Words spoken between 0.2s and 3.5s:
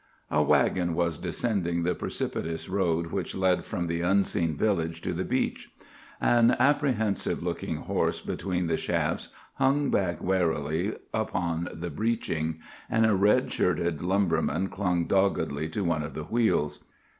"A wagon was descending the precipitous road which